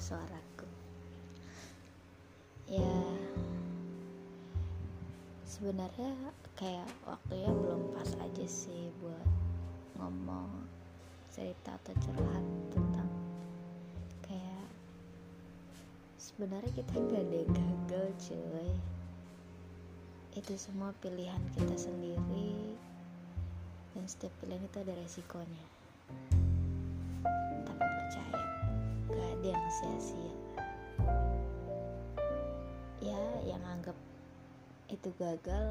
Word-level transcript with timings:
suaraku. 0.00 0.68
Ya 2.66 2.96
sebenarnya 5.46 6.12
kayak 6.58 6.84
waktunya 7.08 7.48
belum 7.48 7.96
pas 7.96 8.10
aja 8.20 8.44
sih 8.44 8.92
buat 9.00 9.28
ngomong 9.96 10.68
cerita 11.32 11.76
atau 11.80 11.96
curhat 12.00 12.44
tentang 12.68 13.08
kayak 14.24 14.68
sebenarnya 16.20 16.72
kita 16.76 16.92
gak 16.92 17.24
ada 17.24 17.36
yang 17.40 17.52
gagal 17.56 18.06
cuy. 18.28 18.70
Itu 20.36 20.52
semua 20.60 20.92
pilihan 21.00 21.40
kita 21.56 21.76
sendiri 21.80 22.76
dan 23.96 24.04
setiap 24.04 24.32
pilihan 24.44 24.60
itu 24.60 24.76
ada 24.84 24.92
resikonya. 24.92 25.66
Tapi 27.64 27.95
yang 29.54 29.66
sia-sia. 29.70 30.34
Ya 32.98 33.22
yang 33.46 33.62
anggap 33.62 33.94
itu 34.90 35.10
gagal 35.18 35.70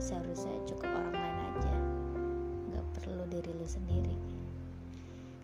seharusnya 0.00 0.56
cukup 0.64 0.88
orang 0.88 1.12
lain 1.12 1.38
aja. 1.52 1.74
Nggak 2.72 2.86
perlu 2.96 3.24
diri 3.28 3.52
lu 3.52 3.68
sendiri. 3.68 4.16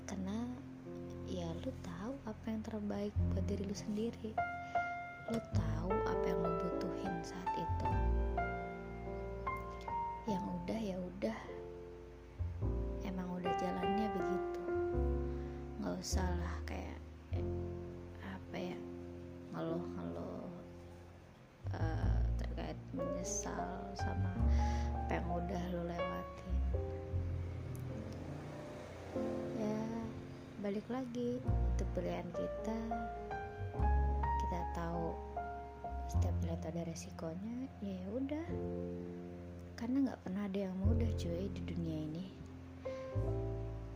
Karena 0.09 0.49
ya 1.29 1.49
lu 1.61 1.73
tahu 1.85 2.13
apa 2.25 2.45
yang 2.49 2.63
terbaik 2.65 3.13
buat 3.33 3.45
diri 3.45 3.65
lu 3.69 3.77
sendiri. 3.77 4.33
Lu 5.29 5.41
tahu 5.53 5.93
apa 5.93 6.25
yang 6.25 6.41
lu 6.41 6.53
butuhin 6.57 7.15
saat 7.21 7.51
itu. 7.61 7.89
Yang 10.25 10.45
udah 10.45 10.81
ya 10.81 10.97
udah. 10.97 11.39
Emang 13.05 13.29
udah 13.37 13.53
jalannya 13.61 14.09
begitu. 14.17 14.63
Nggak 15.85 15.95
usah 16.01 16.32
menyesal 22.93 23.89
sama 23.97 24.33
apa 24.93 25.11
yang 25.17 25.29
udah 25.29 25.63
lu 25.73 25.83
lewatin. 25.89 26.55
Ya 29.57 29.81
balik 30.61 30.87
lagi 30.93 31.41
itu 31.41 31.85
pilihan 31.97 32.29
kita. 32.33 32.79
Kita 34.23 34.61
tahu 34.77 35.17
setiap 36.13 36.35
pilihan 36.45 36.61
ada 36.69 36.83
resikonya 36.85 37.57
ya 37.81 38.05
udah. 38.13 38.47
Karena 39.77 39.97
nggak 40.09 40.21
pernah 40.23 40.47
ada 40.47 40.61
yang 40.69 40.77
mudah 40.79 41.09
cuy 41.17 41.49
di 41.51 41.61
dunia 41.65 41.99
ini. 42.07 42.27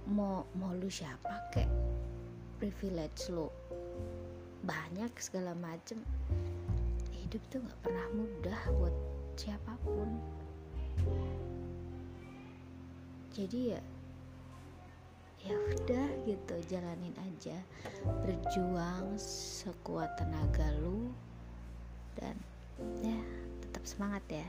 Mau 0.08 0.48
mau 0.56 0.72
lu 0.72 0.88
siapa 0.88 1.52
kek 1.52 1.68
privilege 2.56 3.28
lu. 3.28 3.52
Banyak 4.66 5.12
segala 5.20 5.54
macem 5.54 6.02
hidup 7.26 7.42
tuh 7.50 7.58
nggak 7.58 7.80
pernah 7.82 8.06
mudah 8.14 8.60
buat 8.78 8.94
siapa 9.34 9.74
pun. 9.82 10.06
Jadi 13.34 13.74
ya 13.74 13.82
ya 15.42 15.54
udah 15.58 16.06
gitu 16.22 16.54
jalanin 16.70 17.18
aja. 17.18 17.58
Berjuang 18.22 19.18
sekuat 19.18 20.14
tenaga 20.14 20.70
lu 20.78 21.10
dan 22.14 22.38
ya 23.02 23.18
tetap 23.58 23.82
semangat 23.82 24.22
ya 24.30 24.46